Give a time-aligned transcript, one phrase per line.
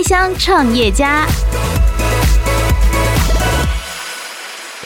[0.00, 1.26] 开箱创业家。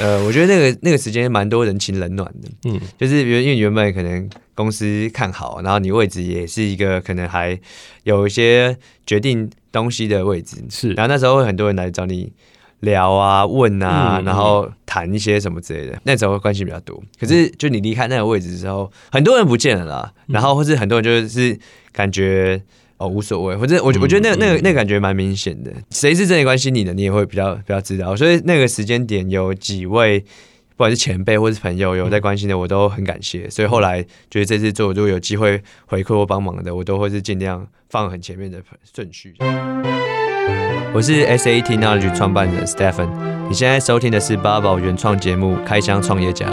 [0.00, 7.56] 呃，我觉得那个那个时间蛮多人情冷暖的，嗯，就是比如因为原本可能公司看好，然后你位置也是一个可能还
[8.02, 12.32] 有一些决定东西的位置，是，然后那时候会很多人来找你
[12.80, 17.00] 聊啊、问啊，然后谈一些什么之类的，那时候关系比较多。
[17.20, 21.56] 可是就你离开那个位置之后，很多人不见了啦，然后或是很多人就是
[21.92, 22.60] 感觉。
[22.96, 28.14] 哦，无所谓，反正我我觉得那个、那个那个感觉蛮明显的，谁是真的关心你的，你也会比较比较知道。
[28.14, 33.50] 所以那个时间点有几位，不管是前辈或是朋友有在关心的，我都很感谢。
[33.50, 34.00] 所以后来
[34.30, 38.62] 觉得这次做，如果有机会回馈或帮忙的，我都会是尽量放很前面的
[38.94, 39.34] 顺序。
[40.92, 43.08] 我是 SAT Knowledge 创办人 Stephen，
[43.48, 46.46] 你现在收听的是八宝原创节目《开箱创业家》。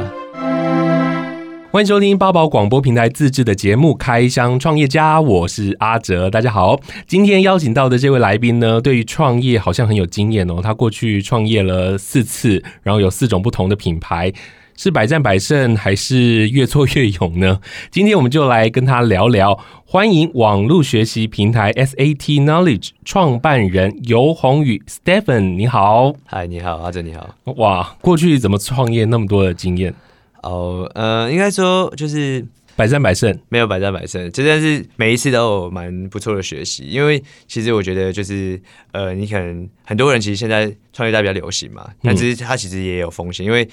[1.72, 6.78] 欢迎收听八宝广播平台自制的节目《开箱创业家》，我是阿哲，大家好。
[7.08, 10.60] 今天邀请到的这位来宾呢，对于创业好像很有经验哦。
[10.62, 14.34] 他过去创业了四次，然后有四种不同的品牌，
[14.76, 17.62] 是百战百胜还是越挫越勇呢？
[17.90, 19.58] 今天我们就来跟他聊聊。
[19.86, 26.12] 欢迎网络学习平台 SAT Knowledge 创办人尤宏宇 Stephen，你好。
[26.26, 27.30] 嗨，你好，阿哲，你好。
[27.56, 29.94] 哇，过去怎么创业那么多的经验？
[30.42, 32.44] 哦，呃，应该说就是
[32.76, 36.84] 百战百胜，没有百战百胜，就但是每一次都有蛮不错的学习。
[36.84, 38.60] 因为其实我觉得就是，
[38.92, 43.68] 呃，你可能很多人其实现在创业大比较流行嘛，但是它其实也有风险，因为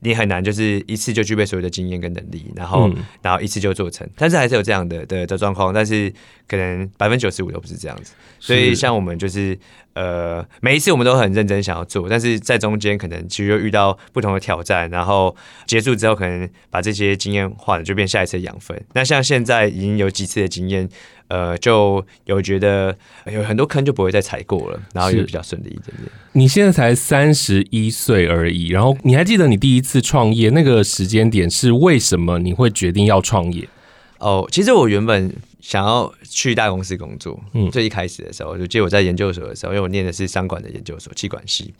[0.00, 2.90] 你很难就是一次就具备所有的经验跟能力，然后
[3.22, 6.12] 然后一次就做成，但是还是有这样的的的状况，但是
[6.52, 8.12] 可能百分之九十五都不是这样子。
[8.38, 9.58] 所以像我们就是。
[9.94, 15.36] 呃，每一次我们都很认真想要做，但是在中间可能其实又遇到不同的挑战，然后
[15.66, 18.82] 结束之后可能把这些经验换了，就变下一次的养分。
[18.94, 20.88] 那像现在已经有几次的经验，
[21.28, 22.96] 呃，就有觉得
[23.30, 26.10] 有很多坑就不会再踩过了，然后也比较顺利一点点。
[26.32, 33.68] 你现在才三十一岁而已，然后你还记得你第一次创业那个时间点是为什么你会决定要创业？
[34.20, 35.36] 哦，其实我原本。
[35.62, 41.72] 想要去大公司工作，嗯，最一开始的时候，就记得我在研究所的时候，因为我念的是商管的研究所，企管系，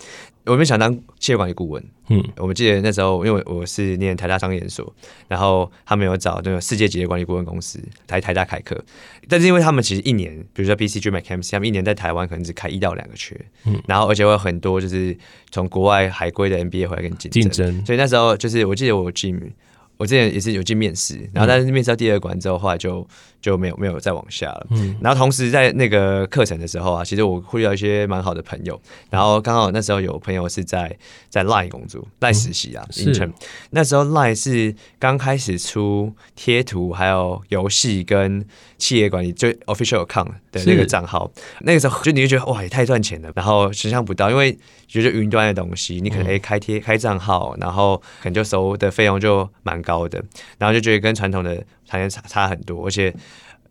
[0.46, 4.94] 我们想当企业管理顾问，嗯，我们记得那时候，因为我是念台大商研所，
[5.26, 8.80] 然后他们有找那个世界级的管理顾问公司台台大开课，
[9.28, 15.16] 但是因为他们其实一年，比如说 BCG、McKinsey，他们一年在台湾可能只开一到两个缺，嗯，然后而且会有很多就是
[15.50, 19.52] 从国外海归的 MBA 回来跟你竞争，竞争，所以那时候就是我记得我进。
[19.96, 23.06] 我之前也是有进面试，然后但是面试到第二关之后，后来就
[23.40, 24.66] 就没有没有再往下了。
[24.70, 28.80] 嗯，然后同时在那个课程的时候啊，其实我会遇到一些蛮好的朋友，
[29.10, 30.96] 然后刚好那时候有朋友是在
[31.28, 33.32] 在 Line 工作，Line 实习啊，嗯、是。
[33.70, 38.44] 那时候 Line 是刚开始出贴图，还有游戏跟
[38.78, 41.30] 企业管理，就 Official Account 的那个账号，
[41.60, 49.91] 那个时候就你就觉得哇，也太赚钱了，然后想象不到，因为觉得云端的东西，你可能可以开贴开账号，然后可能就收的费用就蛮高。
[49.92, 50.22] 高的，
[50.58, 53.14] 然后就觉得跟传统的产业差差很多，而且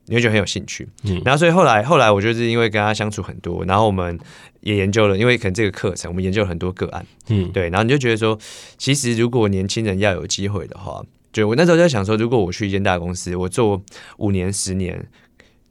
[0.05, 0.87] 你会觉得很有兴趣。
[1.03, 4.19] 嗯，然后所以后来后来我就是因为跟他相处很多，然后我们
[4.61, 7.05] 也研究了，因为可能这个课程我们研究了很多个案。
[7.29, 8.37] 嗯，对，然后你就觉得说，
[8.77, 13.81] 其实如果年轻人要有机会的话，就我那时候就在想说，如果我去一间大公司，我做
[14.17, 15.07] 五年、十年，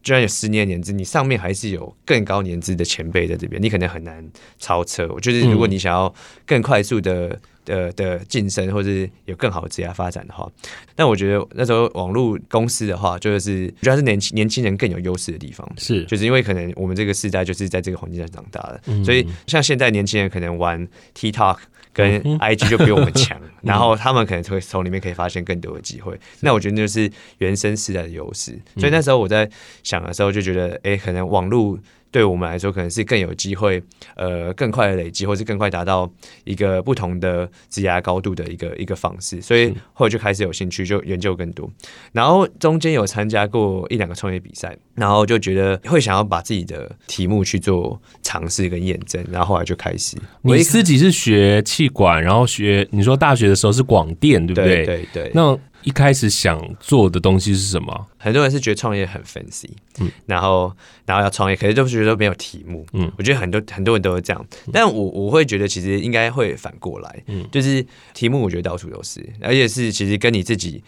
[0.03, 4.27] 居然有十年年资，你上面还是有更高年资的前辈在这边，你可能很难
[4.59, 5.09] 超车。
[5.11, 6.13] 我觉得如果你想要
[6.47, 7.39] 更快速 的。
[7.67, 10.51] 的的晋升，或者是有更好的职业发展的话，
[10.97, 21.59] 但我觉得那时候网络公司的话，就是主要是年轻年轻人更有优势的地方，是就是因为可能我们这个时代就是在这个环境下长大的，嗯、所以像现在年轻人可能玩 TikTok
[21.93, 26.15] 跟 IG 就比我们强， 嗯、然后他们可能会从里面可以发现更多的机会。
[26.15, 29.49] 嗯、那我觉得那就是原生时代的优势，所以那时候我在
[29.83, 31.79] 想的时候就觉得，哎、欸，可能网络。
[32.11, 33.83] 对我们来说，可能是更有机会，
[34.17, 36.11] 呃，更快的累积，或是更快达到
[36.45, 39.41] 一个不同的职涯高度的一个一个方式。
[39.41, 41.71] 所以后来就开始有兴趣，就研究更多。
[42.13, 49.25] 然后中间有参加过一两个创业比赛，然后就觉得会想要把自己的题目去做尝试跟验证。
[49.31, 50.17] 然后后来就开始。
[50.43, 54.85] 你自己是学气管，然后学你说大学的时候是广电，对不对？
[54.85, 55.31] 对对对。
[55.35, 58.07] 那一开始想做的东西是什么？
[58.19, 60.71] 很多人是觉得创业很 fancy，嗯，然后
[61.07, 70.83] 然后要创业，可是就觉得没有题目，嗯，我觉得很多很多人都是这样，但我我会觉得其实应该会反过来，嗯，就是题目我觉得到处都是，而且是其实跟你自己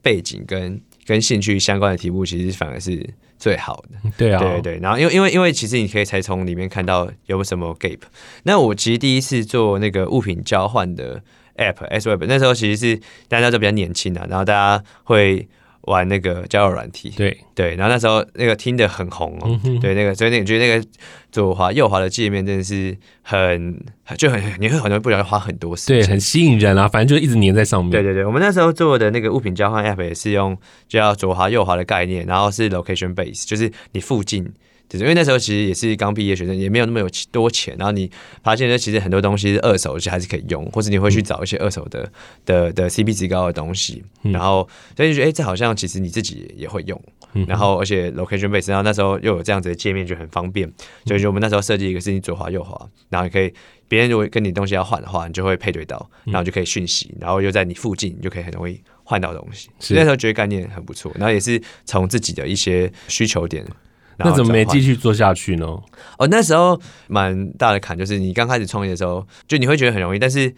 [0.00, 3.08] 背景跟跟兴趣相关的题目，其实反而是
[3.38, 8.00] 最好的，对啊，对对，然后因为因为因为其实你可以才从里面看到有什么 gap。
[8.42, 11.22] 那我其实第一次做那个物品交换的。
[11.56, 15.48] App S Web 那时候其实是大家都比较年轻的，然后大家会
[15.82, 20.88] 玩那个交友软体，对对，然后那时候那个听的很红哦，嗯、对那个，所以那你觉得那个
[21.32, 23.84] 左滑右滑的界面真的是很
[24.16, 27.90] 就很你会很多不了花很多时间，对，很吸引人啊，反正就一直黏在上面。
[27.90, 30.56] 对对对，我们那时候做的那个物品交换 App 也是用
[30.88, 34.52] 叫左滑右滑的概念，然后是 location base，就是你附近。
[34.98, 37.74] 因为那时候其实也是刚毕业学生，也没有那么有多钱。
[37.78, 38.10] 然后你
[38.42, 42.10] 发现呢，其实很多东西是二手，就还是可以用，或者你会去找一些二手的
[42.44, 44.04] 的的 CP 值高的东西。
[44.22, 47.00] 然后所以就觉得，哎，这好像其实你自己也会用。
[47.46, 50.70] 然后而且 location base，然后那时候又有这样子的界面，就很方便。
[51.06, 52.78] 所以就我们那时候设计一个是你左滑右滑，
[53.08, 53.50] 然后你可以
[53.88, 59.70] 别人如果跟你东西要换的话，你就会配对到，然后就可以讯息，然后又在你附近，你就可以很容易换到东西。
[59.78, 63.64] 所以那时候觉得概念很不错，然后也是从自己的一些需求点。
[64.18, 65.66] 那怎么没继续做下去呢？
[66.18, 70.54] 哦，那时候蛮大的坎，就是你刚开始创业的时候，就你会觉得很容易，但是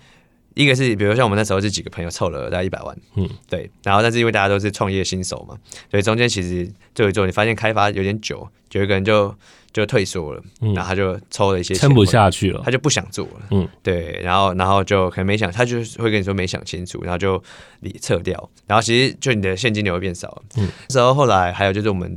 [0.54, 5.56] 一个是，比如像我们那时候是几个朋友凑了大概一百万，嗯，对，然后但是因为大家都是创业新手嘛，
[5.90, 9.34] 所以中间其实做一做，你发现开发有点久，有一个人就
[9.72, 17.42] 就退缩了，嗯，然后他就抽了一些，撑不下去了，他就不想做了，嗯，对，然后然后就可能没想，他就会跟你说没想清楚，然后就
[17.80, 20.28] 离撤掉，然后其实就你的现金流会变少。
[20.28, 22.16] 了，嗯，之后后来还有就是我们。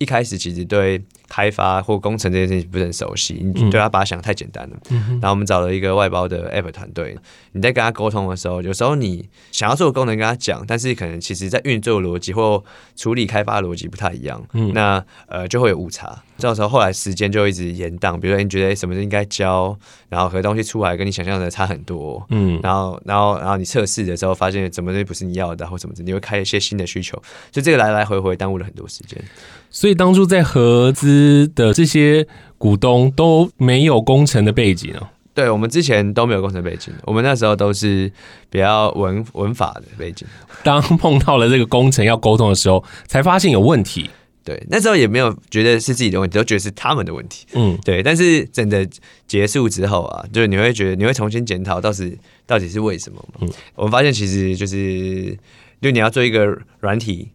[0.00, 4.76] 一开始其实对开发或工程这件事情不是很熟悉，你对他把它想得太简单了。
[4.88, 7.14] 嗯、然后我们找了一个外包的 App 团队，
[7.52, 12.64] 你在跟他沟通的时候，有时候你想要做的功能跟他讲，但是可能其实在运作逻辑或
[12.96, 16.22] 处理开发逻辑不太一样，嗯、那呃就会有误差。
[16.38, 29.22] 到时候后来时间就一直延宕，比如说你觉得什么应该交，然后和东西出来跟你想象的差很多，嗯，然后然后然后你测试的时候发现什么东西不是你要的，或什么的，你会开一些新的需求，就这个来来回回耽误了很多时间。
[29.70, 32.26] 所以当初在合资的这些
[32.58, 35.08] 股东都没有工程的背景哦。
[35.32, 38.12] 对，我们之前都没有工程背景，我们那时候都是
[38.50, 40.26] 比较文文法的背景。
[40.64, 44.10] 当碰到了这个工程要沟通的时候，才发现有问题。
[44.42, 47.46] 对，那时候也没有觉得是自己的问题，都觉得是他们的问题。
[47.52, 48.02] 嗯，对。
[48.02, 48.86] 但是真的
[49.26, 53.38] 结束之后啊，就是你会觉得你会重新检讨，到底到底是为什么嘛？
[53.42, 55.38] 嗯，我们发现其实就是，
[55.80, 57.28] 就你要做一个软体。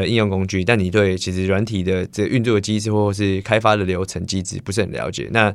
[0.00, 5.54] 的应用工具，但你对其实软体的这个运作的机制或者是开发的流程机制不是很了解，那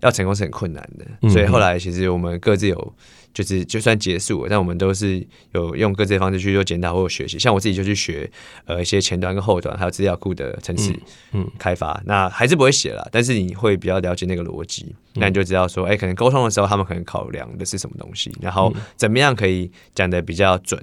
[0.00, 1.30] 要成功是很困难的。
[1.30, 2.94] 所以后来其实我们各自有，
[3.34, 7.38] 就是就算结束了，但我们都是有用各自的方式去做检讨或者学习。
[7.38, 8.30] 像我自己就去学
[8.64, 10.90] 呃一些前端跟后端还有资料库的程式
[11.32, 20.82] 嗯开发，那还是不会写了，但是你会比较了解那个逻辑，那你就知道说，哎，可能沟通的时候他们可能考量的是什么东西，然后怎么样可以讲的比较准。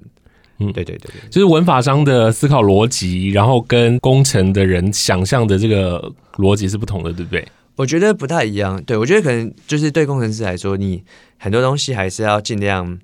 [0.60, 7.48] 嗯，对对对对，就是文法商的思考逻辑，然后跟工程的人想象的这个逻辑是不同的，对不对？
[7.76, 8.82] 我觉得不太一样。
[8.84, 11.04] 对，我觉得可能就是对工程师来说，你
[11.38, 12.98] 很多东西还是要尽量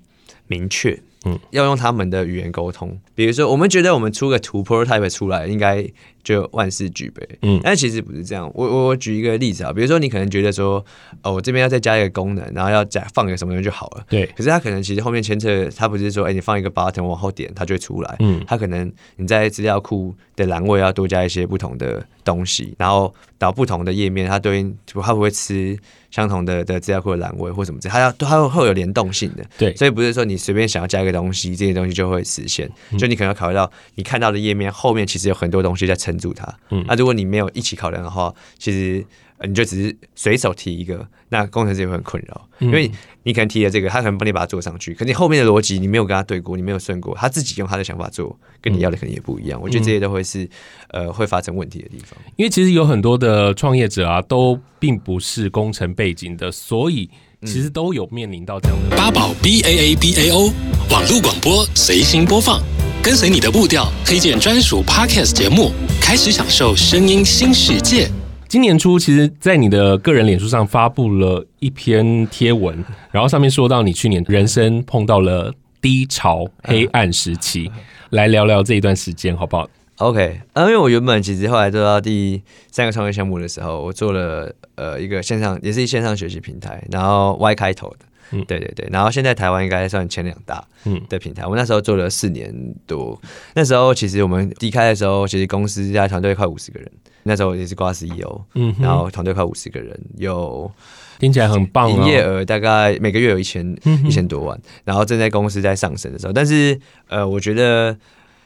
[0.48, 0.98] 明确。
[1.26, 3.00] 嗯，要用他们的语言沟通。
[3.14, 5.82] 比如说，我们觉得我们出个图 prototype 出来，应该
[6.24, 7.28] 就万事俱备。
[7.42, 8.50] 嗯，但其实不是这样。
[8.54, 10.84] 我我举一个例子啊，比如说你可能觉得说，
[11.22, 14.04] 哦，我这边要再加一个功能，然后要加放一个什么东西就好了。
[14.08, 14.26] 对。
[14.36, 18.16] 可是它可能其实后面牵扯，它不是说，哎，你放一个 button 往后点，它就会出来。
[18.18, 18.42] 嗯。
[18.48, 25.78] 它可能你在资料库的栏位要多加一些不同的东西，然后到不同的页面，它对应它不会吃。
[26.14, 32.70] 相同的的资料库的栏位或什么之类，它要它会会有联动性的，对，所以不是说你随便想要加一个东西，这些东西就会实现。
[32.92, 36.46] 嗯、就你可能要考虑到你看到的页面后面其实有很多东西在撑住它。
[36.70, 39.04] 嗯，那如果你没有一起考量的话，其实。
[39.46, 42.90] 你就只是随手提一个，那工程师也会很困扰，因为
[43.24, 49.60] 你可能提了这个，他可能帮你把它做上去，可你后面的逻辑你没有跟他对过，你没有顺过，他自己用他的想法做，跟你要的可能也不一样。
[49.60, 50.48] 我觉得这些都会是
[50.90, 52.16] 呃会发生问题的地方。
[52.36, 57.10] 因为其实有很多的创业者啊，都并不是工程背景的，所以
[57.42, 60.50] 其实都有面临到这样的八宝 B A A B A O
[60.90, 62.62] 网络广播随心播放，
[63.04, 65.70] 跟随你的步调，推荐专属 Podcast 节目，
[66.00, 68.08] 开始享受声音新世界。
[68.48, 77.70] 今年初，其实，在你的个人脸书上发布了一篇贴文，然后上面说到你去年人生碰到了低潮、黑暗时期，
[78.08, 79.68] 来聊聊这一段时间，好不好
[79.98, 88.06] ？OK，啊，因为我原本其实后来做到第三个创业项目的时候，我做了呃一个线上，也是一线上学习平台，然后 Y 开头的。
[88.30, 91.42] 嗯，对对对，然后现在台湾应该算前两大嗯的平台。
[91.42, 92.54] 嗯、我那时候做了四年
[92.86, 93.20] 多，
[93.54, 96.90] 那时候其实我们离开的时候，其实公司加团队快五十个人。
[97.24, 100.70] 那时候也是挂 CEO，嗯，然后团队快五十个人，有
[101.18, 106.78] 听起来很棒，营业额大概每个月有一千一千多万，然后正在公司在上升的时候，但是
[107.08, 107.96] 呃，我觉得。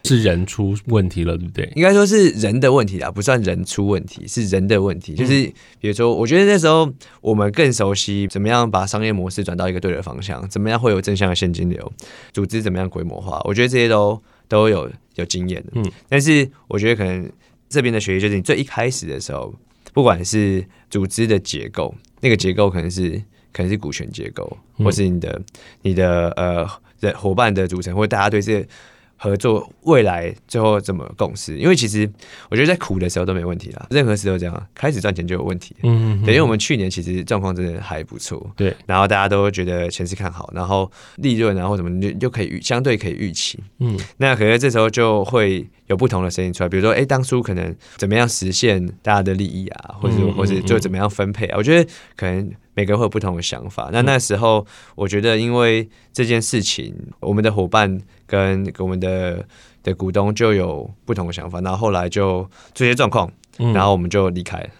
[0.09, 1.71] 是人出问题了，对不对？
[1.77, 5.15] 应该说是人的问题啊，不算人出问题，是人的问题。
[5.15, 5.45] 就是
[5.81, 11.93] 比如说，我觉得那时候我们更熟悉怎么样把商业模式转到一个对的方向，怎么样会有正向的现金流，
[12.33, 15.73] 组织怎么样规模化，我觉得这些都都有有经验的。
[15.75, 17.31] 嗯，但是我觉得可能
[17.69, 19.55] 这边的学习就是你最一开始的时候，
[19.93, 23.11] 不管是组织的结构，那个结构可能是
[23.53, 25.41] 可能是股权结构，或是你的
[25.83, 26.67] 你的呃
[27.01, 28.69] 的伙伴的组成，或者大家对这个。
[29.19, 31.59] 合作未来最后怎么共识？
[31.59, 32.09] 因为其实
[32.49, 35.75] 我觉得在苦的时候都没问题啦，任何时候这样，开始赚钱就有问题。
[35.83, 38.75] 嗯，等于我们去年其实状况真的还不错，对。
[38.87, 43.59] 然后大家都觉得前势看好，然后利润然后什么就就可以预相对可以预期。
[43.81, 51.59] 嗯，那可能这时候就会有不同的声音出来，比如说，哎，当初可能怎么样实现大家的利益啊，或者或者就怎么样分配啊？
[51.59, 52.51] 我觉得可能。
[52.75, 53.91] 每个人会有不同的想法。
[53.93, 54.65] 那那时候，
[54.95, 59.45] 我觉得因为这件事情，我们的伙伴跟我们的
[59.83, 61.61] 的股东就有不同的想法。
[61.61, 64.71] 然后后来就这些状况，然后我们就离开了，嗯，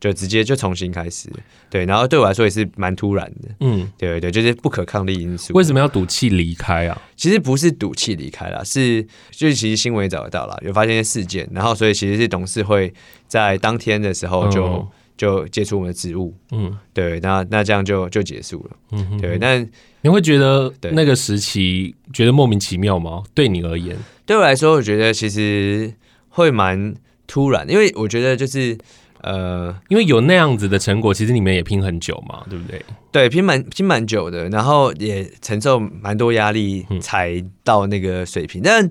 [0.00, 1.30] 就直接就重新开始。
[1.70, 5.52] 对，然后对我来说也是蛮突然的，嗯，对对对，就是不可抗力因素。
[5.54, 7.02] 为什么要赌气离开啊？
[7.16, 12.92] 其实不是赌气离开啦，是就是其实新闻也找得到了，有发现一些事件，然后所以其实是董事会
[13.26, 14.64] 在当天的时候就。
[14.64, 19.36] 嗯就解除我们的职务，嗯，对，那那这样就就结束了，嗯对。
[19.36, 19.68] 但
[20.02, 23.24] 你会觉得那个时期觉得莫名其妙吗？
[23.34, 25.92] 对你而言，对我来说，我觉得其实
[26.28, 26.94] 会蛮
[27.26, 28.78] 突然，因为我觉得就是
[29.22, 32.82] 呃，因为有那样子的成果，其实你们也拼很久嘛，对不对？
[33.10, 38.60] 对，拼蛮拼蛮久的，然后也承受蛮多压力才到那个水平。
[38.60, 38.90] 嗯、但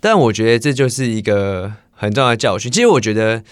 [0.00, 2.70] 但我觉得这就是一个很重要的教训。
[2.70, 3.42] 其实我觉得。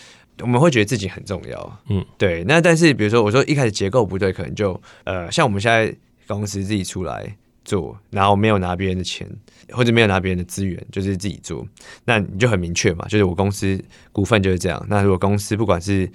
[0.40, 2.42] 我们会觉得自己很重要，嗯，对。
[2.48, 5.94] 那但是，比如说，我说一开始结构不对，可能就呃，像我们现在
[6.26, 9.28] 公司自己出来做，然后没有拿别人的钱，
[9.70, 11.66] 或者没有拿别人的资源，就是自己做，
[12.04, 14.84] 那你就很明确嘛，就是我公司股份就是这样。
[14.88, 16.10] 那如果公司不管是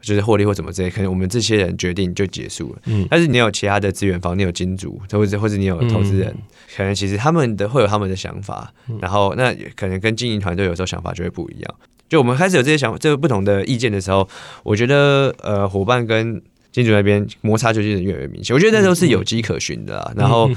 [0.00, 2.82] 就是获利或怎么之类，可能我们这些人决定就结束了。
[2.86, 6.42] 嗯，但是你有其他的资源方，你有金主，或者或者你有投资人，嗯，
[6.76, 11.74] 可能其实他们的会有他们的想法，然后那可能跟经营团队有时候想法就会不一样。
[12.08, 14.28] 就我们开始有这些想这个不同的意见的时候，
[14.64, 16.42] 我觉得呃伙伴跟
[16.72, 18.52] 金主那边摩擦就变得越来越明显。
[18.52, 20.12] 我觉得那时候是有迹可循的啦。
[20.16, 20.50] 然后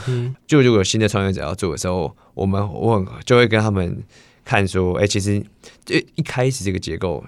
[0.48, 4.02] 就如果有新的创业者要做的时候，我们我就会跟他们
[4.44, 5.44] 看说，哎、欸，其实
[5.84, 7.24] 就一开始这个结构。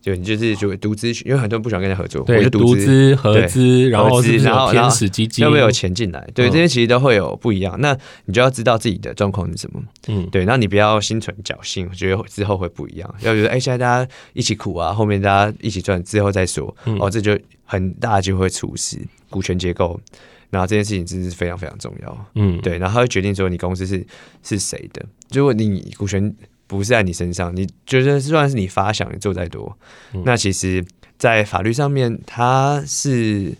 [0.00, 6.26] 就你就是就独资，因为很多人不喜欢跟人合作，对，独资合资，然后是然后天使基金有没有钱进来？
[6.34, 7.78] 对，这些其实都会有不一样。
[7.80, 10.46] 那你就要知道自己的状况是什么，嗯，对。
[10.46, 13.14] 那你不要心存侥幸，我觉得之后会不一样。
[13.20, 16.74] 要觉得哎，现在大家一起苦啊，后面大家一起赚，之后再说。
[16.98, 18.98] 哦，这就很大就会出事。
[19.28, 20.00] 股权结构，
[20.48, 22.26] 然后这件事情真是非常非常重要。
[22.36, 22.78] 嗯，对。
[22.78, 24.02] 然后他会决定说你公司是
[24.42, 25.04] 是谁的。
[25.32, 26.34] 如果你股权。
[26.78, 29.76] 不是在你身上，你觉得就算是你发想，你做再多，
[30.14, 30.84] 嗯、那其实，
[31.18, 33.52] 在法律上面，他是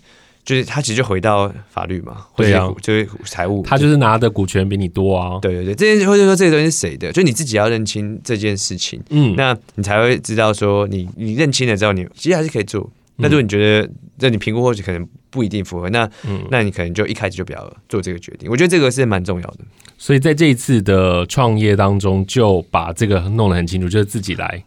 [0.45, 12.89] 就是他其实就回到法律嘛，对啊，就是财务，他就是拿的股权比你多啊，对对对，这件事或者说这个东西是谁的，就你自己要认清这件事情，嗯，那你才会知道说你你认清了之后，你其实还是可以做。
[13.17, 13.91] 那如果你觉得
[14.21, 18.49] 在你评估或许可能不一定符合，那嗯，那你可能就一开始就不要做这个决定。
[18.49, 19.59] 我觉得这个是蛮重要的。
[19.99, 24.63] 所以在这一次的创业当中，就把这个弄得很清楚，就是自己来。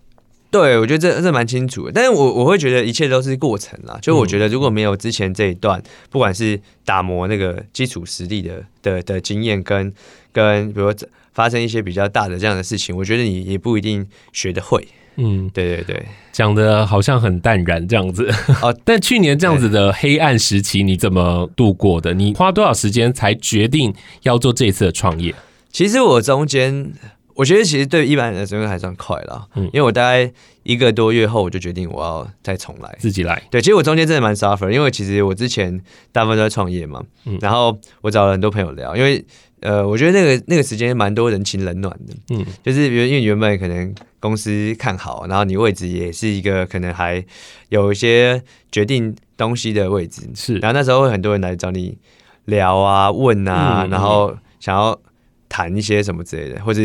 [0.52, 1.92] 对，我觉得这这蛮清楚的。
[1.92, 3.98] 但是我我会觉得一切都是过程啦。
[4.02, 9.92] 就我觉得如果没有之前这一段，嗯、不管是打磨那个基础实力的的的经验，跟
[10.32, 14.88] 跟比如说发生一些比较大的这样的事情，我觉得你也不一定学得会。
[15.16, 18.28] 嗯，对对对，讲的好像很淡然这样子。
[18.62, 22.14] 啊， 但去年这样子的黑暗时期，你怎么度过的？
[22.14, 23.94] 你花多少时间才决定
[24.24, 25.34] 要做这一次的创业？
[25.72, 26.92] 其实我中间，
[27.36, 29.48] 我觉得其实对一般人来说还算快了。
[29.56, 30.32] 嗯，因为我大概
[30.64, 33.42] 一个多月后，我就决定我要再重来，自己来。
[33.52, 37.04] 对，其实我中间真的蛮 suffer，因为其实我之前大部分都在创业嘛。
[37.26, 39.24] 嗯，然后我找了很多朋友聊，因为。
[39.64, 47.24] 呃，我觉得那个那个时间蛮多人情冷暖的，嗯，就是比如因为原本可能公司看好，然后你位置也是一个可能还
[47.70, 48.44] 有一些
[48.74, 51.98] 决定东西的位置，是，然后那时候会很多人来找你
[52.44, 55.00] 聊啊、问啊，嗯、然后想要
[55.48, 56.82] 谈一些什么之类的，或者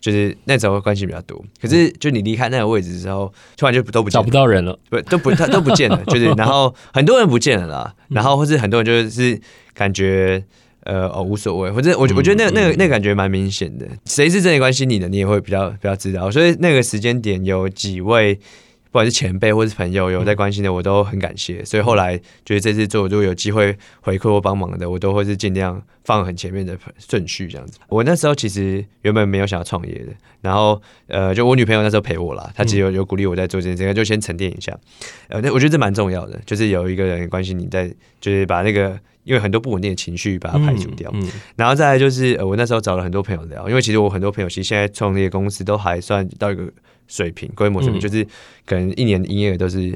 [0.00, 1.44] 就是那时候关系比较多。
[1.60, 9.38] 可是就你离开那个位置之后，突然就都不找不到人了，不都不他都不见了，就是 然后很多人不见了啦，然后或是很多人就是
[9.74, 10.42] 感觉。
[10.84, 16.30] 呃哦，无所谓，反正我我觉得那个、那个那个感觉蛮明显的，谁是真的关心你的，你也会比较比较知道。
[16.30, 21.64] 所以那个时间点有几位不管是前辈或是朋友有在关心的，我都很感谢。
[21.64, 27.78] 所以后来觉得这次做，如果有机会回馈或帮忙的，我都会是尽量放很前面的顺序这样子。
[27.88, 30.12] 我那时候其实原本没有想要创业的，
[30.42, 34.76] 然后呃，就我女朋友那时候陪我啦，她其实有有鼓励我在做这件事情，就先沉淀一下。
[35.28, 41.10] 呃，那我觉得这蛮重要的，就是有一个人关心你在，就是把那个因为很多不稳定的情绪把它排除掉。
[41.14, 46.72] 嗯，嗯，然后再来就是呃，我那时候找了很多朋友聊，因为其实我很多朋友其实现在创业公司都还算到一个。
[47.08, 48.26] 水平规模水平，就是
[48.64, 49.92] 可能一年营业额都是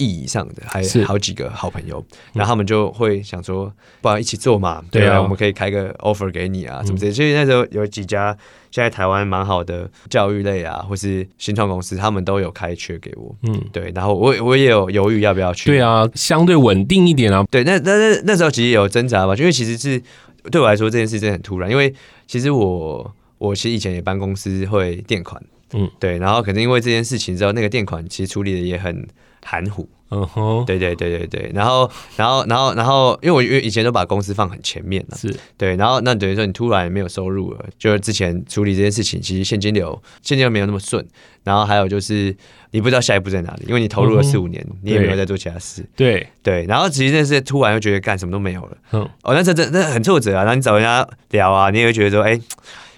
[0.00, 2.02] 亿以上的，还有好几个好朋友，
[2.32, 4.82] 然后他们就会想说，不然一起做嘛？
[4.90, 7.12] 对啊，我们可以开个 offer 给你啊，什么之类。
[7.12, 8.34] 所以那时候有几家
[8.70, 13.36] 现在台湾蛮好的教育类啊，或是新创公司，他们都有开缺给我。
[13.42, 13.92] 嗯，对。
[13.94, 15.66] 然后我我也有犹豫要不要去。
[15.68, 17.44] 对啊，相对稳定一点啊。
[17.50, 20.02] 对，那那那那时候其实也有挣扎吧，因为其实是
[20.50, 21.94] 对我来说这件事真的很突然，因为
[22.26, 25.42] 其实我我其实以前也帮公司会垫款。
[25.72, 29.06] 嗯，对，然后可能因为这件事情之后，那个垫款其实处理的也很
[29.44, 29.88] 含糊。
[30.12, 41.06] 嗯哼，对对对对对，然后然后然后然后，因为我因为以前都把公司放很前面了，是对，然后那等于说你突然没有收入了，就是之前处理这件事情，其实现金流现金流没有那么顺，
[41.44, 42.36] 然后还有就是
[42.72, 45.88] 你不知道下一步在哪里，因为你投入了四五年，你也没有在做其他事。
[45.94, 48.76] 对对，然后其实那是突然又觉得干什么都没有了。
[48.90, 52.36] 嗯，哦，那这这那很挫折啊，然后你找人家聊啊，你也会觉得说，哎，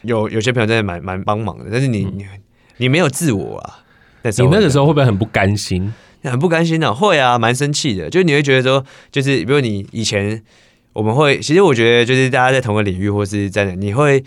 [0.01, 2.25] 有有些朋友真的蛮蛮帮忙的，但是你你。
[2.79, 3.79] 你没有自我啊？
[4.23, 5.93] 那时候你那个时候会不会很不甘心？
[6.31, 6.95] 很不甘心呢、啊？
[6.95, 8.09] 会啊，蛮生气的。
[8.09, 10.43] 就你会觉得说，就是比如你以前
[10.93, 14.23] 我们会，其实我觉得就是大家在同个领域或是在哪你会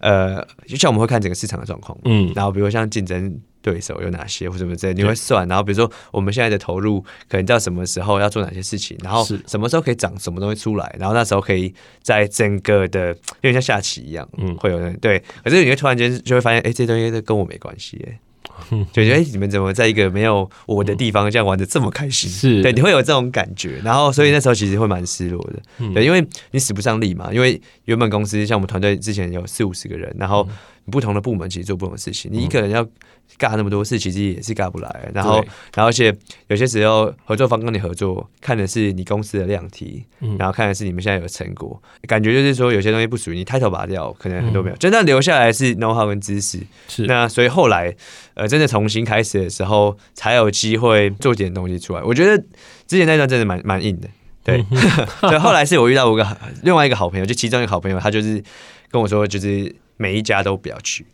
[0.00, 18.18] 呃，就像我们会看整个市场的状况，嗯，然后比如像竞争对手有哪些或什么之类，你会算，然后比如说我们现在的投入可能到什么时候要做哪些事情，然后什么时候可以涨什么东西出来，然后那时候可以在整个的有点像下棋一样，嗯，会有人对，可是你会突然间就会发现，哎，这些东西跟我没关系，哎。
[18.92, 22.30] 就觉得哎，你们怎么在一个没有我的地方这样玩的这么开心？
[22.30, 27.32] 是对，你会有这种感觉，然后所以那时候其实会蛮失落的，对，因为你使不上力嘛。
[27.32, 30.46] 因为原本公司像我们团队之前有四五十个人，然后
[30.90, 32.86] 不同的部门其实做不同的事情，你一个人要
[33.36, 35.10] 干那么多事，其实也是干不来。
[35.12, 36.14] 然后，然后而且
[36.48, 40.04] 有些时候合作方跟你合作，看的是你公司的量体，
[40.38, 46.58] 然后看的是你们现在有成果，感觉就是说有些东西不属于你，抬头拔掉，可能很多没有，真正留下来是 know how 跟知识。
[46.88, 47.94] 是那所以后来
[48.34, 52.02] 呃，真的重新开始的时候，才有机会做点东西出来。
[52.02, 52.42] 我觉得
[52.86, 54.08] 之前那段真的蛮蛮硬的，
[54.42, 54.64] 对。
[55.20, 56.26] 所以 后来是我遇到我个
[56.62, 58.42] 另外一个好朋友，就其中一个好朋友，他就是
[58.90, 61.04] 跟我说，就是每一家都不要去。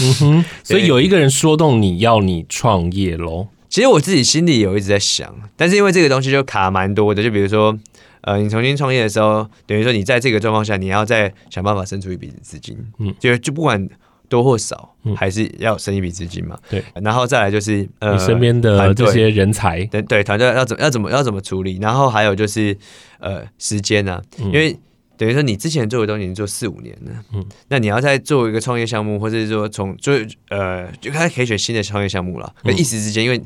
[0.00, 3.48] 嗯哼，所以有一个人说动你要你创业喽。
[3.68, 7.76] 其实我自己心里有一直在想，但是因为这个东西就卡蛮多的，就比如说，
[8.20, 13.88] 呃，你重新创业的时候，等于说你在这个状况下，你要再想办法生出一笔资金，嗯，就就不管
[14.28, 16.84] 多或少，还是要生一笔资金嘛，对。
[17.02, 22.78] 然后再来就是，呃，你身边的这些人才，对对，团队要怎么要怎么要怎么处理，然后还有就是，
[23.18, 24.78] 呃，时间啊，因为。
[25.16, 30.12] 等于说你之前做的东西已经做四五年了，嗯，那你要再做一个创业项目，或者是说从就
[30.48, 32.54] 呃就开始可以选新的创业项目了。
[32.62, 33.40] 那一时之间，因为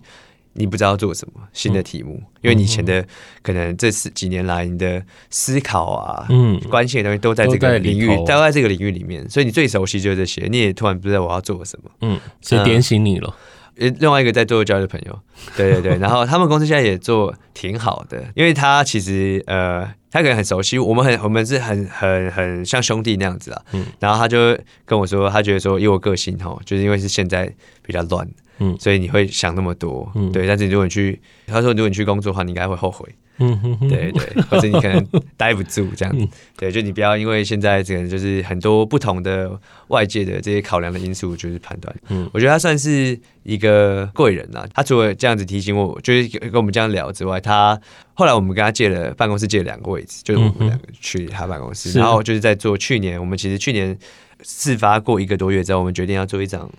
[0.54, 3.06] 你不知道做什么新的题目，因为你以前的
[3.42, 10.48] 可能这十几年来你的思考啊，嗯，关心的东西都在这个领域，都在这个领域里面，所以你最熟悉就是这些。
[10.50, 13.36] 你也突然不知道我要做什么，嗯，所以点醒你了。
[13.78, 15.18] 另外一个在做教育的朋友，
[15.56, 19.88] 对对对， 然后他们公司现在也做挺好的，因为他其实呃。
[20.10, 23.62] 他可能很熟悉我们很，很我们是很很很像兄弟那样子啊。
[23.72, 27.46] 嗯，然后他就跟我说，他觉得说，以我个性吼，就是因为是现在
[27.82, 28.26] 比较乱，
[28.58, 30.46] 嗯，所以你会想那么多，嗯，对。
[30.46, 33.06] 但是如果你去，他说如果你去工作的话，你应该会后悔。
[33.38, 39.50] 嗯哼哼，对对，或者你可能待不住这样子，对，就你不要因为现在这个就是很多不同的
[39.88, 41.94] 外界的这些考量的因素，就是判断。
[42.08, 44.66] 嗯，我觉得他算是一个贵人呐。
[44.74, 47.80] 他除了这样子提醒我，就是跟我们这样聊之外，他
[48.14, 53.96] 后来我们跟他借了办公室借了两个位置，就是我们两个去他办公室，然后就是在做去年我们其实去年
[54.42, 56.70] 事发过一个多月之后，我们决定要做一场。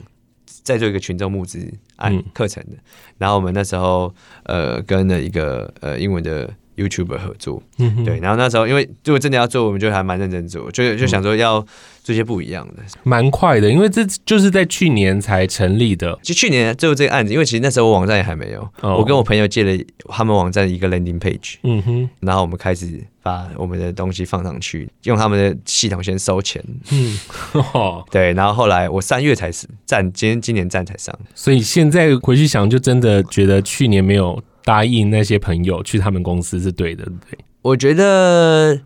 [0.70, 2.78] 再做一个群众募资案课程的，
[3.18, 6.48] 然后我们那时候呃跟了一个呃英文的
[6.80, 11.66] YouTuber 合作，嗯对，然后那时候因为如果真的要做，我们就还蛮认真做，就就想说要
[12.04, 23.04] 做些不一样的，蛮快的，因为这就是在去年才成立的，就去年做这个案子，因为其实那时候我网站也还没有，我跟我朋友借了他们网站一个 landing page，嗯哼，然后我们开始。
[23.22, 26.64] 把我们的东西放上去，用他们的系统先收钱。
[26.90, 27.20] 嗯，
[28.10, 31.14] 对，然后后来我三月才是站，今天今年站才上。
[31.36, 37.40] 所以现在回去想，就真的觉得去年没有答应那些朋友去他们公司是对的，对不对？
[37.64, 38.80] 我觉得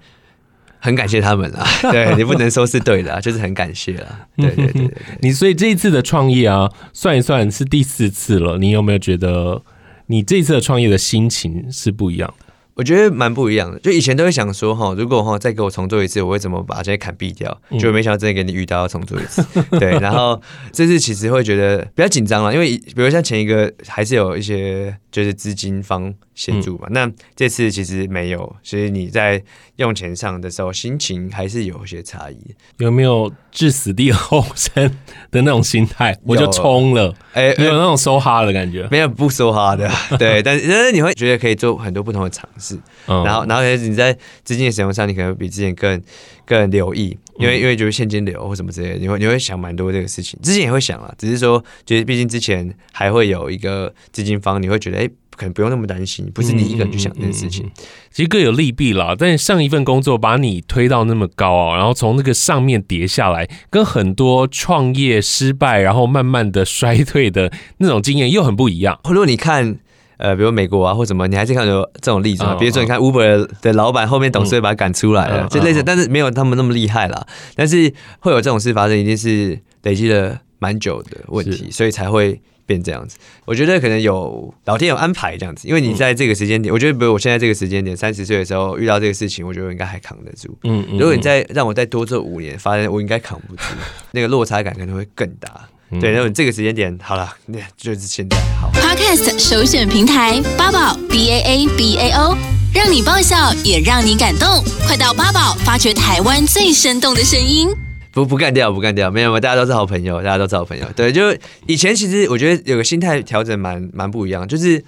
[0.79, 1.61] 很感谢他们啦。
[1.91, 4.25] 对，你不能说是对的，就是很感谢啦。
[4.37, 8.57] 对对对， 你所以这一次的创业啊，算一算是第四次了。
[8.57, 9.61] 你有没有觉得
[10.07, 12.52] 你这次的创业的心情是不一样的。
[12.75, 17.61] 我觉得蛮不一样的，就以前都会想说哈，如果哈再给我重做一次，我会怎么把这些砍毙掉？
[17.79, 19.91] 就没想到真的给你遇到要重做一次，嗯、对。
[20.01, 26.13] 然后这次其实会觉得比较紧张了，因为比如像前一个还是有一些就是资金方。
[26.35, 29.39] 协助嘛，那这次其实没有，所以你在
[29.75, 32.37] 用钱上的时候，心情还是有一些差异。
[32.77, 34.97] 有没有置死地而后生
[35.29, 36.17] 的那种心态？
[36.25, 38.87] 我就冲了，哎，有那种收哈的感觉？
[38.89, 42.62] 没有不收哈的，对，但是 但是你会觉得可以做很多不同的尝试，
[43.07, 46.01] 嗯、然后然后你在资金的使用上，你可能比之前更
[46.45, 50.39] 更留意，因为因为就是现金流或什么之类的，你会你会想蛮多这个事情。
[50.41, 55.01] 之前也会想啊，只是说，就是毕竟之前还会有一个资金方，你会觉得哎。
[55.01, 57.65] 欸可能不用那么担心，不是你一个人去想这件事情。
[57.65, 59.15] 嗯嗯嗯嗯、其实各有利弊啦。
[59.17, 68.99] 但上一份工作把你推到那么高啊，然后从那个上面跌下来，跟很多创业失败然后慢慢的衰退的那种经验又很不一样。
[69.05, 69.79] 如果你看
[70.23, 72.55] 呃，比如美国啊或什么，你还是看有这种例子嘛？
[72.55, 77.27] 比如说你看 Uber 的老板后面董事会把他赶出来了，就类似，但是没有他们那么厉害啦。
[77.55, 82.41] 但是会有这种事发生，一定是累积了蛮久的问题，所以才会。
[82.65, 90.57] 变这样子，我觉得可能有老天有安排这样子，因为你在这个时间点，嗯、我觉得比如我现在这个时间点，三十岁的时候遇到这个事情，我觉得我应该还扛得住。
[90.63, 93.63] 嗯，嗯，如果你再让我再多做五年，发现我应该扛不住，
[94.11, 95.67] 那个落差感可能会更大。
[95.91, 98.71] 嗯、对，那么这个时间点好了，那 就是现在好。
[98.73, 102.37] Podcast 首选平台八宝 B A A B A O，
[102.73, 107.69] 让你爆笑也让你感动，快到八宝发掘台湾最生动的声音。
[108.11, 110.85] 不不干掉，不干掉，没有没有，大家都是好朋友，大家都是好朋友。
[110.95, 114.83] 对，就以前其实我觉得有个心态调整蛮蛮不一样，就是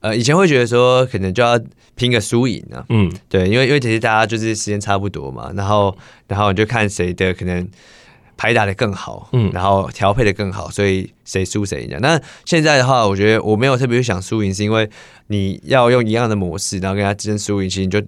[0.00, 1.60] 呃以前会觉得说可能就要
[1.94, 5.94] 拼个输赢啊，嗯，对，因为因为其实大家就是时间差不多嘛，然后
[6.26, 7.68] 然后你就看谁的可能
[8.40, 11.98] 牌打的更好，嗯，然后调配的更好，所以谁输谁赢。
[12.00, 14.88] 那现在的话，我觉得我没有特别想输赢，是因为
[15.26, 18.02] 你要用一样的模式，然后跟他争输赢，其实你就。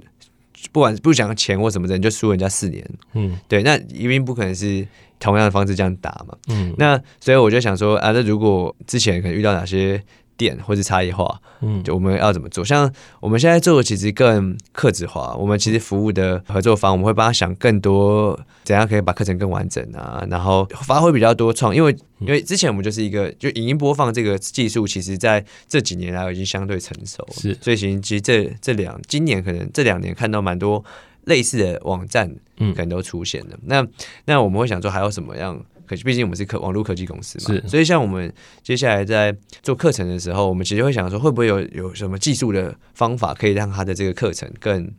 [0.70, 2.88] 不管不讲钱或什么的，你就输人家四年。
[3.14, 4.86] 嗯，对，那一定不可能是
[5.18, 6.36] 同样的方式这样打嘛。
[6.46, 10.00] 嗯，那所以我就想说啊，那如果之前可能遇到哪些
[10.42, 12.64] 点或是差异化，嗯，就我们要怎么做？
[12.64, 30.84] 像我们现在做的其实更客制化，我们其实服务的合作方，我们会帮他想更多怎样可以把课程更完整啊，然后发挥比较多创，因为因为之前我们就是一个就影音播放这个技术，其实在这几年来已经相对成熟，是，所以其实这这两今年可能这两年看到蛮多
[31.24, 33.50] 类似的网站，嗯，可能都出现了。
[33.52, 33.86] 嗯、那
[34.24, 35.64] 那我们会想说还有什么样？
[35.96, 44.90] 可毕竟我们是科网络科技公司嘛，是所以像我们接下来在做课程的时候，我们其实会想说，会不会有有什么技术的方法可以让他的这个课程更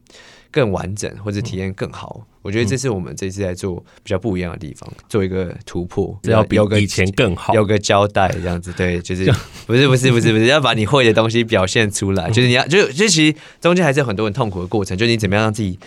[0.52, 2.20] 更完整，或者体验更好？
[2.20, 8.72] 嗯、我觉得这是我们这次在做比较不一样的地方，做一个突破，要比以前更好，有个交代这样子。
[8.74, 9.26] 对，就是
[9.66, 15.80] 不是不是不是不是要把你会的东西表现出来，就是你要就就其实中间还是有很多很痛苦的过程，就是你怎么样让自己。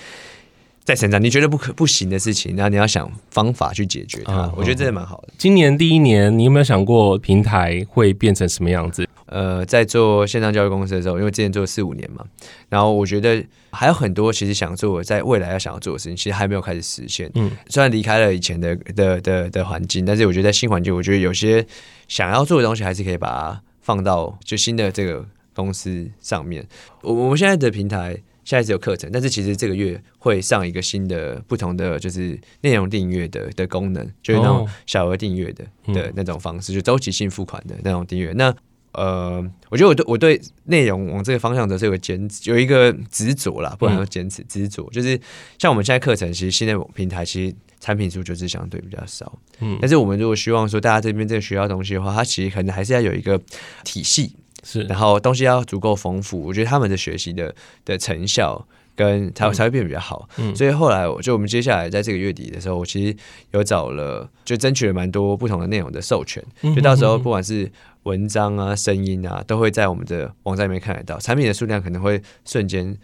[0.87, 4.45] 在成长，你觉得不可不行的事情，然后你要想方法去解决它。
[4.45, 5.31] 嗯、我觉得这也蛮好的。
[5.37, 9.05] 今年第一年，你有没有想过平台会变成什么样子？
[9.27, 12.25] 呃，在做线上教育公司的时候，因为之前做了四五年嘛，
[12.69, 17.29] 然后我觉得还有很多其实想做，在未来要想要做的事情，其实还没有开始实现。
[17.35, 21.67] 嗯，虽然离开了以前的的的的环境，但是我觉得在新环境，我觉得有些
[22.07, 26.65] 想要做的东西，还是可以把它放到就新的这个公司上面。
[27.03, 28.17] 我我们现在的平台。
[28.47, 38.33] 现在只有课程，但是其实这个月会上一个新的、不同的，就是内容订阅的的功能，就是那种小额订阅的、哦、的那种方式，就周期性付款的那种订阅。
[38.35, 38.55] 那
[38.93, 44.89] 呃，我觉得我对我对内容往这个方向的这个坚有一个执着啦，不能说坚持执着。
[44.93, 45.21] 就是
[45.59, 53.41] 像我们现在课程，其实现在平台其实产品数就是相对比较少，嗯，但是我们如果希望说大家这边这个学到东西的话，它其实可能还是要有一个
[53.83, 54.37] 体系。
[54.67, 60.29] 是，然后东西要足够丰富，我觉得他们的学习的的成效跟才才会变得比较好。
[60.39, 63.17] 嗯，所以后来我就我们接下来在这个月底的时候，我其实
[63.53, 66.43] 有找了，就争取了蛮多不同的内容的授权，
[66.75, 67.71] 就到时候不管是
[68.03, 71.17] 文章啊、声音啊，都会在我们的网站里面看得到。
[71.21, 72.97] 产品的数量可能会瞬间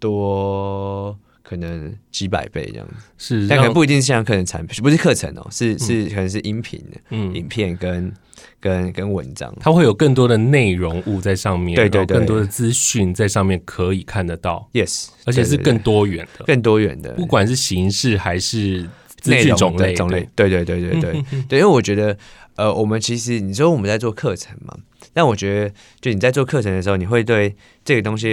[0.00, 1.16] 多，
[1.48, 2.94] 可能几百倍这样子。
[3.16, 8.12] 是，但可能不一定是像课程产品，不是课程哦，是是可能是音频的，嗯，影片跟。
[8.60, 21.24] 跟跟文章，它会有更多的内容物在上面，对对对，更多的资讯在上面可以看得到，yes，而且是更多元的，更多元的，不管是形式还是资讯种类种类，对对对对对。
[21.48, 22.16] 对，因为我觉得，
[22.56, 24.76] 呃，我们其实你说我们在做课程嘛，
[25.12, 28.28] 但我觉得，就你在做课程的时候，你会对这个东西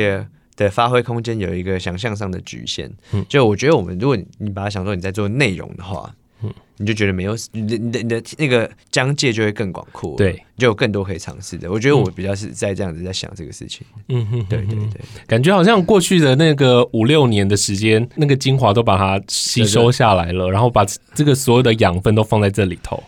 [0.55, 2.91] 的发挥空间有一个想象上的局限，
[3.27, 6.13] 就我觉得我们如果你把它想说你在做内容的话。
[6.77, 11.71] 你就觉得没有你的你的你的那个疆界就会更广阔，对，就有更多可以尝试的。
[11.71, 23.01] 我觉得我比较是在这样子在想这个事情，嗯哼，对对对，感觉好像过去的那个五六年的时间，那个精华都把它吸收下来了，然后把这个所有的养分都放在这里头。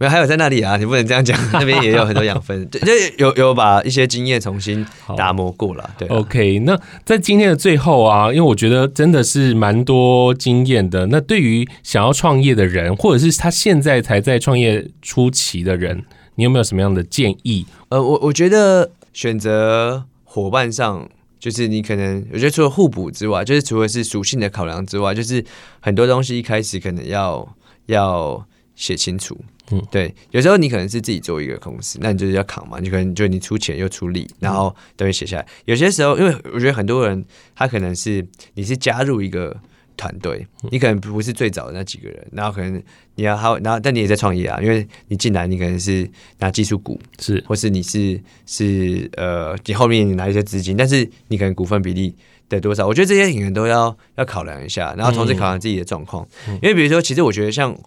[0.00, 0.78] 没有，还有在那里啊！
[0.78, 2.80] 你不能这样讲， 那边也有很多养分， 就
[3.18, 4.84] 有有把一些经验重新
[5.14, 5.90] 打磨过了。
[5.98, 6.58] 对，OK。
[6.60, 11.06] 那在今天的最后啊，因为我觉得真的是蛮多经验的。
[11.08, 16.02] 那对于想要创业的人，或者是他现在才在创业初期的人，
[16.36, 17.66] 你有没有什么样的建议？
[17.90, 21.06] 呃，我我觉得选择伙伴上，
[21.38, 25.44] 就是你可能我觉得除了互补之外，就是除了是属性的考量之外，就是
[25.80, 27.46] 很多东西一开始可能要
[27.84, 29.36] 要写清楚。
[29.72, 35.46] 嗯，对，有时候你可能是自己做一个公司，那你就是要扛嘛，你可能就你出钱又出力，然后等于写下来。
[35.64, 39.56] 有些时候，因为我觉得很多人他可能是你是加入一个
[39.96, 42.82] 团队，你可能不是最早的那几个人，然后可能
[43.14, 52.12] 你要还然后但你也在创业啊，因为你进来你可能是拿技术股，是，或是你是是呃，你后面你拿一些资金，但是你可能股份比例
[52.48, 57.78] 得多少，我觉得这些可能都要要考量一下，然后同时考量自己的状况，嗯、因为比如说，其实我觉得像。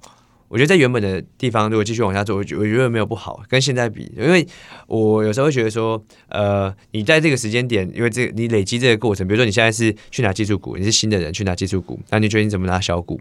[0.53, 4.47] 我觉得在原本的地方，如果继续往下做，我觉得没有不好，跟现在比，因为
[4.85, 13.19] 我有时候会觉得说，呃，你在这个时间点，因为这、你累积这个过程，比如说你现在是去拿技术股，你是新的人去拿技术股，那你觉得你怎么拿小股？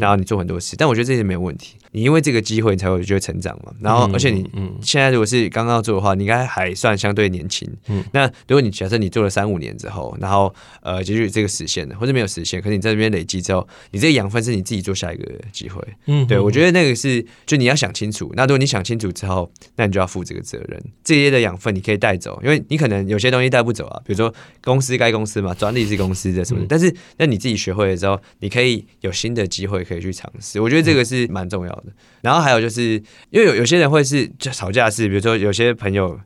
[0.00, 1.76] 然后你做很多事，但我觉得这些没有问题。
[1.92, 3.72] 你因为这个机会，你才会觉得成长嘛。
[3.80, 4.44] 然后，而且你
[4.82, 7.68] 现在如果是刚刚做的话，你应该还算相对年轻。
[7.88, 15.80] 嗯那如果你假设你做了三五年之后，然后呃，结局这个实现了，或者没有实现，可是你在这边累积之后，你这个养分是你自己做下一个机会。
[16.06, 18.32] 嗯，对，我觉得那个是，就你要想清楚。
[18.34, 20.82] 那如果你想清楚之后，那你就要负这个责任。
[21.04, 24.00] 这些的养分你可以带走，因为你可能有些东西带不走啊。
[24.04, 26.66] 比如说公司该公司嘛，专利是公司的什么的。
[26.68, 29.73] 但是那你自己学会了之后，你可以有新的机会。
[29.74, 31.84] 会可以去尝试，我觉得这个是蛮重要的。
[32.22, 32.92] 然后还有就是，
[33.30, 36.18] 因为有有些人会是就吵架是，比如说有些朋友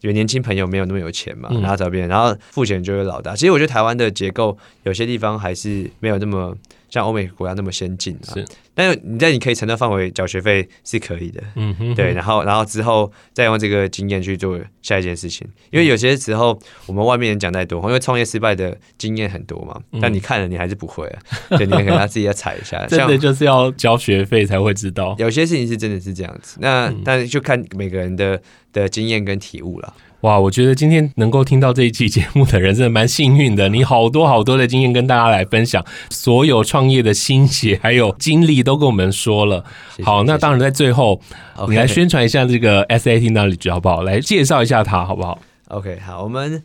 [0.00, 3.34] 有年轻朋友没有那么有钱嘛，然后找别人，然后付钱就会老大。
[3.34, 6.56] 其实我觉得台湾的结构有些地方还是没有那么。
[6.90, 21.22] 像欧美国家那么先进啊，是，但是你在你可以承担范围缴学费是可以的，嗯哼，对，然后然后之后再用这个经验去做下一件事情，因为有些时候我们外面人讲太多，因为创业失败的经验很多嘛，但你看了你还是不会啊，
[21.56, 28.40] 对，你可能要自己要踩一下， 真的就是要交学费才会知道，有些事情是真的是这样子，那但是就看每个人的
[28.72, 29.94] 的经验跟体悟了。
[30.22, 33.70] 哇，我觉得今天能够听到这一期节目的人真的蛮幸运的。
[33.70, 39.64] 你好多好多的经验跟大家来分享，所有创业的心血还有经历都跟我们说了。
[39.96, 41.20] 谢谢，好，那当然在最后.
[41.68, 44.02] 你来宣传一下这个 SAT Knowledge 好不好？
[44.02, 46.62] 来介绍一下它好不好？OK，好，我们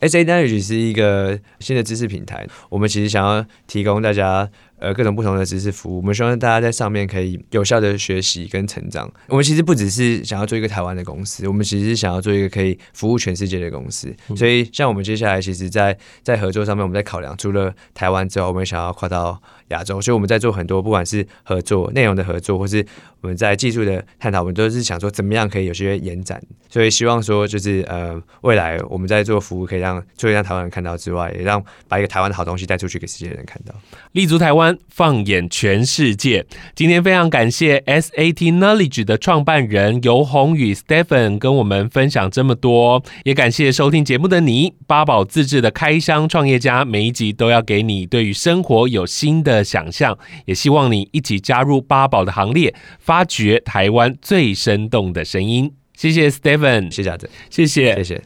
[0.00, 4.48] SAT Knowledge 是一个新的知识平台，我们其实想要提供大家。
[4.78, 9.10] 呃，各种不同的知识服务，我们希望大家在上面可以有效的学习跟成长。
[9.26, 14.14] 我们其实不只是想要做一个台湾的公司，我们其实是想要做一个可以服务全世界的公司。
[14.36, 20.00] 所以，像我们接下来，其实在在合作上面，我们在考量，除了台湾之后，我们想要跨到亚洲。
[20.00, 22.84] 所以，我们在做很多，不管是合作内容的合作，或是
[23.20, 26.40] 我们在技术的探讨，我们都是想说，怎么样可以有些延展。
[26.68, 33.74] 所以，希望说，就是呃，未来我们在做服务，可以让除了让台湾人看到之外，也让把一个台湾的好东西带出去给世界人看到，
[34.12, 34.67] 立足台湾。
[34.88, 55.72] 放眼全世界，今天非常感谢 SAT Knowledge 的创办人尤宏宇 Stephen 跟我们分享这么多，也感谢收听节目的你，八宝自制的开箱创业家，每一集都要给你对于生活有新的想象，也希望你一起加入八宝的行列，发掘台湾最生动的声音。
[55.96, 58.22] 谢谢 Stephen，谢谢子，谢谢，谢谢。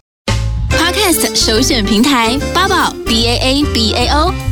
[0.71, 4.52] Podcast 首选平台八宝 B A A B A O。